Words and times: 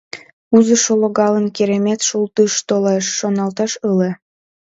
«Узыжо 0.55 0.93
логалын, 1.01 1.45
керемет, 1.55 1.99
шулдыш 2.07 2.53
толеш!»— 2.69 3.05
шоналтен 3.17 3.71
ыле. 3.91 4.09